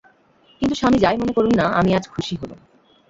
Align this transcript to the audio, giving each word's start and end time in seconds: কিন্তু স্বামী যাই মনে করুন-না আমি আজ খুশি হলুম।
কিন্তু 0.61 0.75
স্বামী 0.75 0.97
যাই 0.99 1.17
মনে 1.17 1.33
করুন-না 1.33 1.65
আমি 1.79 1.89
আজ 1.95 2.05
খুশি 2.07 2.33
হলুম। 2.35 2.59